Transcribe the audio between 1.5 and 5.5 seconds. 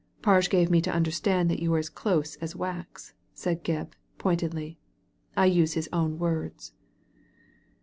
yon were as close as wax" said Gebb, pointedly. * I